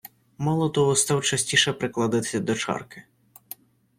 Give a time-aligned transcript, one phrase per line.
[0.37, 3.03] Мало того, став частіше прикладатися до чарки.